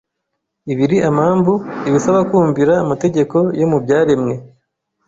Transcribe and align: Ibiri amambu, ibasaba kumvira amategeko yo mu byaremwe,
Ibiri 0.73 0.97
amambu, 1.09 1.53
ibasaba 1.89 2.19
kumvira 2.29 2.73
amategeko 2.83 3.37
yo 3.59 3.65
mu 3.71 3.77
byaremwe, 3.83 4.33